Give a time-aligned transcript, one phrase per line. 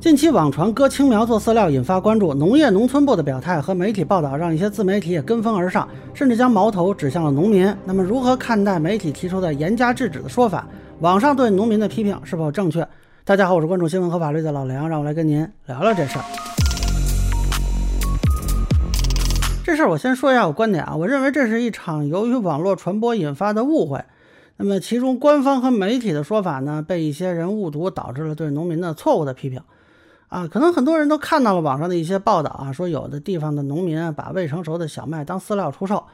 [0.00, 7.74] 近期网传割青苗做饲料引发关注，农业农村部的表态和媒体报道让一些自媒体也跟风而上，甚至将矛头指向了农民。
[7.84, 10.64] 那么，如何看待媒体提出的严加制止的说法？
[11.00, 12.86] 网上对农民的批评是否正确？
[13.24, 16.24] 大家好，我是关注新闻和法律的老梁，让我来跟您聊聊这事儿。
[19.64, 24.00] 这事儿我先说一下我观点啊，我认为这是一场由于网络传播引发的误会。
[24.58, 29.60] 那么，其中官方和媒体的说法呢，被一些人误读，导致了对农民的错误的批评。
[30.28, 36.04] 啊，可能很多人都看到了网上的一些报道啊，说有的地方的农民把未成熟的小麦当饲料出售，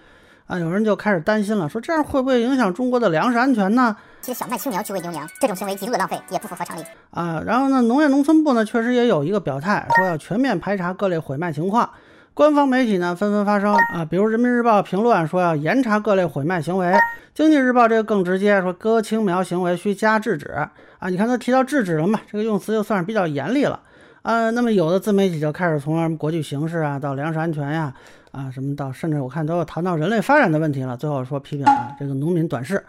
[0.46, 3.96] 啊，有人就开始担心了，说这样会不会影响中国的粮食安全呢？
[4.20, 6.82] 其实小麦青苗去喂牛羊，这种行为极度的浪费，也不符合常理。
[7.10, 11.90] 啊，然后呢，农业农村部呢确实也有一个表态，说要全面排查各类毁麦情况。
[12.34, 16.92] 官方媒体呢纷纷发声啊，比如人民日报评论说要严查各类毁麦行为，
[17.34, 20.70] 经济日报这个更直接，说割青苗行为需加制止啊。
[21.08, 23.80] 你看他提到制止了嘛，这个用词就算是比较严厉了。
[24.24, 27.92] 啊，那么有的自媒体就开始从什么国际形势啊，到粮食安全呀，
[28.30, 30.96] 啊什么到甚至我看都要谈到人类发展的问题了。
[30.96, 32.82] 最后说批评啊这个农民短视。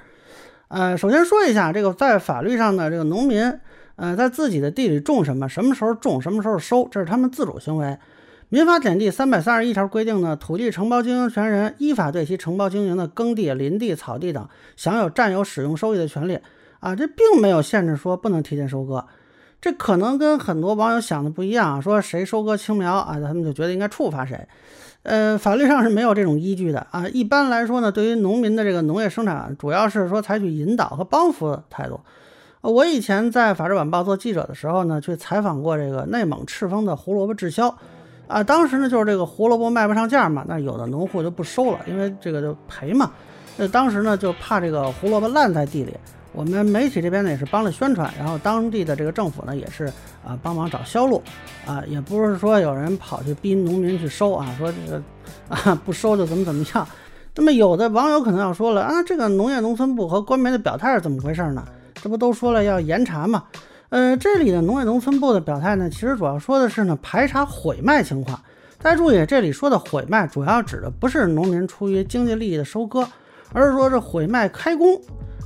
[0.69, 3.53] 呃，首先说一下这个在法律上呢，这个农民
[3.97, 7.97] 呃在自己的地里种什么，什么时候种，什么时候收，这是他们自主行为。
[8.47, 14.47] 民法典第三百三十一条规定呢，土地承包经营权人依法对其承包经营的耕地、林地、草地等
[14.78, 16.39] 享有占有、使用、收益的权利。
[16.80, 19.06] 啊，这并没有限制说不能提前收割。
[19.66, 24.47] 这可能跟很多网友想的不一样啊，说谁收割青苗啊，他们就觉得应该处罚谁。
[25.02, 27.07] 呃，法律上是没有这种依据的啊。
[27.07, 31.99] 一般来说呢，对于农民的这个农业生产，主要是说采取引导和帮扶的态度。
[32.61, 37.75] 我以前在《法制晚报》做记者的时候呢，去采访过这个内蒙赤峰的胡萝卜滞销
[38.27, 43.11] 啊，当时呢就是这个胡萝卜卖不上价嘛，那有的农户就不收了，因为这个就赔嘛。
[43.57, 45.91] 那当时呢就怕这个胡萝卜烂在地里。
[46.36, 49.86] 我们媒体这边呢也是帮了宣传，然后当地的这个政府呢也是
[50.23, 51.22] 啊帮忙找销路，
[51.66, 55.02] 啊也不是说有人跑去逼农民去收啊，说这个
[55.47, 56.88] 啊不收就怎么怎么样。
[57.36, 61.66] 那么有的网友可能要说了啊，这个农业农村部和官媒的表态是怎么回事呢？
[61.96, 63.44] 这不都说了要严查吗？
[63.90, 68.40] 呃，这里的农业农村部的表态呢，其实主要说的是呢排查毁卖情况。
[68.81, 73.07] 大家注意，这里说的毁卖主要指的不是农民出于经济利益的收割，
[73.53, 75.00] 而是说这毁卖开工。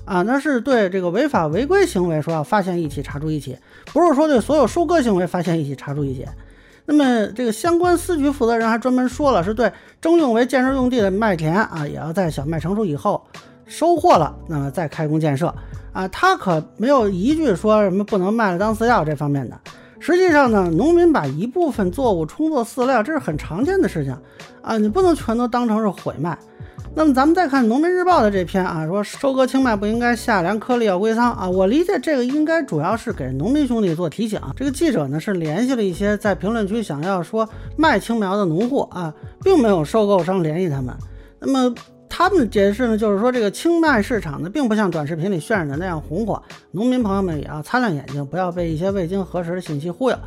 [0.09, 3.55] 啊，那是对这个违法违规行为说要发现一起查处一起，
[3.93, 6.25] 不是说对所有收割行为发现一起查处一起。
[6.85, 9.71] 那么这个相关司局负责人还专门说了，是对
[10.01, 13.23] 征用为建设用地的麦田啊，也要在小麦成熟以后
[13.67, 15.53] 收获了，那么再开工建设
[15.93, 16.07] 啊。
[16.07, 19.55] 他可没有一句说什么不能卖了当饲料这方面的。
[19.99, 24.17] 实际上呢，农民把一部分作物充作饲料，这是很常见的事情
[24.63, 26.35] 啊，你不能全都当成是毁卖。
[26.99, 31.49] 那么咱们再看《农民日报》的这篇啊，说收割青麦不应该下粮颗粒要归仓啊。
[31.49, 34.37] 我理解这个应该主要是给农民兄弟做提醒。
[34.53, 40.93] 这个记者呢是联系了一些在评论区想要说卖青苗的农户啊，并没有收购商联系他们。
[41.39, 41.73] 那么
[42.09, 50.17] 他们的解释呢，就是说这个青麦市场呢并不像短视频里渲染的那样红火，农民朋友们也要擦亮眼睛，不要被一些未经核实的信息忽悠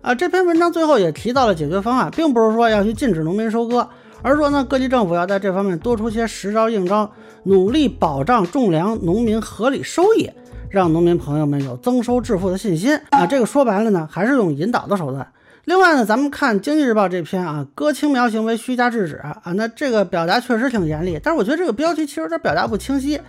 [0.00, 0.14] 啊。
[0.14, 3.88] 这篇文章最后也提到了解决方案，并不是说要去禁止农民收割。
[4.22, 7.10] 而说呢，各级政府要在这方面多出些实招硬招，
[7.44, 10.30] 努力保障种粮农民合理收益，
[10.68, 13.26] 让农民朋友们有增收致富的信心啊！
[13.26, 15.26] 这个说白了呢，还是用引导的手段。
[15.64, 23.20] 另外呢，咱们看《经济日报》这篇啊，割青苗行为虚假制止啊，那这个表达确实挺严厉，但是我觉得这个标题其实有点表达不清晰。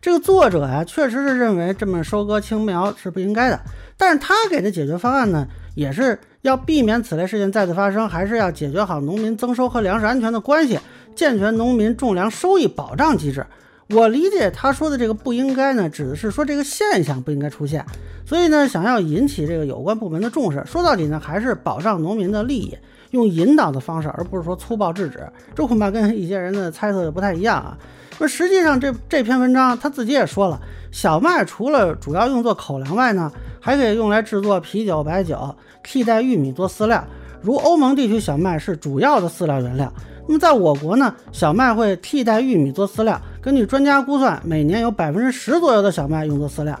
[0.00, 3.58] 这个作者呀，确实是认为这么收割青苗是不应该的，
[3.96, 6.18] 但是他给的解决方案呢，也是。
[6.48, 10.78] 要避免此类事件再次发生，还是要解决好农民增收和粮食安全的关系，
[11.14, 13.44] 健全农民种粮收益保障机制。
[13.90, 17.84] 我理解他说的这个不应该呢，指的是说这个现象不应该出现。
[18.24, 22.76] 所以呢，想要引起这个有关部门的重视，说到底呢，还是保障农民的利益，
[23.10, 25.26] 用引导的方式，而不是说粗暴制止。
[25.54, 27.76] 这恐怕跟一些人的猜测就不太一样啊。
[28.18, 30.58] 那实际上这这篇文章他自己也说了，
[30.90, 33.30] 小麦除了主要用作口粮外呢，
[33.60, 35.54] 还可以用来制作啤酒、白酒。
[35.82, 37.04] 替代玉米做饲料，
[37.40, 39.92] 如欧盟地区小麦是主要的饲料原料。
[40.26, 43.20] 那么在我国呢，小麦会替代玉米做饲料。
[43.40, 46.76] 根据专家估算，每年有百分之十左右的小麦用作饲料。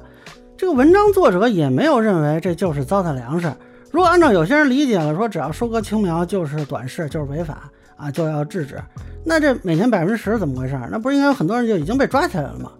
[0.56, 3.52] 这个文章作者也没有认为这就是糟蹋粮食。
[3.96, 7.62] 如果按照有些人理解了，说只要收割青苗就是短视，就是违法
[7.96, 8.78] 啊，就要制止，
[9.24, 10.78] 那这每年百分之十怎么回事？
[10.90, 12.70] 那不是应该有很多人就已经被抓起来了吗？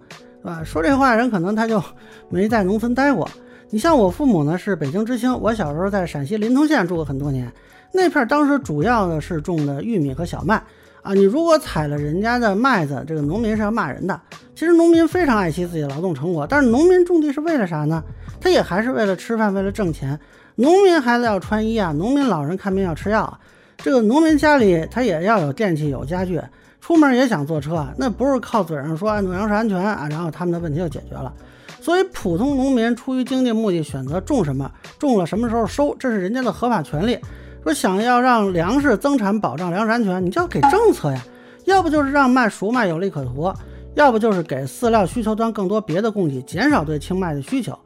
[0.43, 0.63] 对吧？
[0.63, 1.83] 说这话的人可能他就
[2.29, 3.27] 没在农村待过。
[3.71, 7.51] 你像我父母呢是北京知青，我小时候在陕西临潼县住过很多年，
[7.91, 10.61] 那片当时主要的是种的玉米和小麦
[11.01, 11.15] 啊。
[11.15, 14.21] 你如果采了人家的麦子，这个农民是要骂人的。
[14.53, 18.03] 其实农民非常爱惜自己的劳动成果，但是农民种地是为了啥呢？
[18.39, 20.19] 他也还是为了吃饭，为了挣钱。
[20.59, 23.39] 农民孩子要穿衣啊，农民老人看病要吃药，
[23.77, 26.41] 这个农民家里他也要有电器有家具，
[26.81, 31.31] 出门也想坐车啊，那不是靠嘴上说农粮食安全啊，然后他们的问题就解决了。
[31.79, 37.19] 所以普通农民出于经济目的选择种什么，种了什么时候收，这是人家的合法权利。
[37.63, 41.23] 说想要让粮食增产，保障粮食安全，你就要给政策呀，
[41.65, 43.53] 要不就是让卖熟麦有利可图，
[43.93, 47.77] 要不就是给饲料需求端更多别的供给，减少对青麦的需求。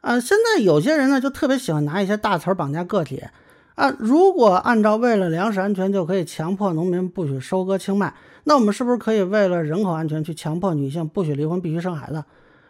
[0.00, 3.22] 啊，现在有些人呢就特别喜欢拿一些大词儿绑架个体
[3.74, 3.94] 啊。
[3.98, 8.14] 如果按照为了粮食安全就可以强迫农民不许收割青麦，
[8.44, 12.24] 那我们是不是可以为了人口安全去强迫女性不许离婚、必须生孩子？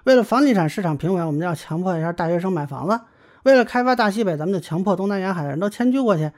[0.05, 2.97] 为了房地产市场平稳，我们要强迫一下大学生买房子；
[3.45, 6.31] 为了开发大西北，咱们就强迫东南沿海的人都迁居过去。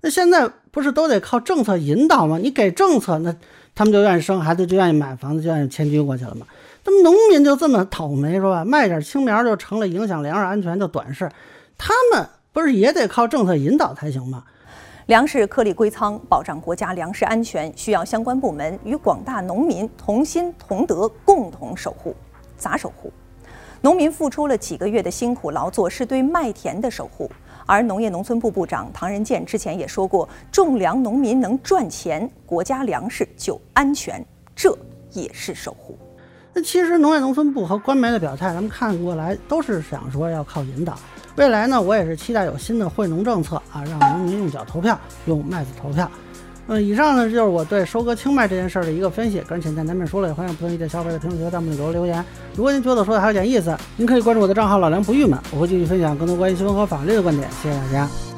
[0.00, 2.38] 那现在不是都得靠政策引导吗？
[2.38, 3.32] 你给政策，那
[3.74, 6.46] 他们就愿意生孩子，就愿意买房子，就愿意迁居过去了吗？
[6.84, 8.64] 那么农民就这么倒霉是吧？
[8.64, 11.30] 卖点青苗就成了影响粮食安全的短视，
[11.78, 14.44] 他们不是也得靠政策引导才行吗？
[15.06, 22.14] 粮食颗粒归仓，保障国家粮食安全，需要相关部门与广大农民同心同德，共同守护。
[22.56, 23.12] 咋守护？
[23.80, 27.28] 农民付出了几个月的辛苦劳作，是对麦田的守护。
[27.66, 34.24] 而农业农村部部长唐仁健之前也说过，种粮农民能赚钱，国家粮食就安全，
[34.54, 34.76] 这
[35.12, 35.98] 也是守护。
[36.54, 40.94] 那其实农业农村部和官媒的表态，咱们看过来都是想说要靠引导。
[41.36, 46.10] 未来呢，我也是期待有新的惠农政策啊，让农民用脚投票，用麦子投票。
[46.68, 52.24] 嗯，以上呢就是我对收割青麦这件事儿的一个分析，个人浅见难免说了，也欢迎不同意见小伙伴在评论区和弹幕里给我留言。
[52.54, 57.48] 如果您觉得说的还有点意思，您可以关注我的账号老梁不郁闷，我会继续分享更多关于新闻和法律的观点。
[57.62, 58.31] 谢谢大家。